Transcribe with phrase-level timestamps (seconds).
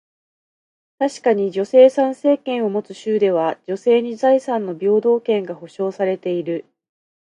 [0.97, 6.65] 確かに、女性参政権を持つ州では、女性に財産の平等権が保証されている。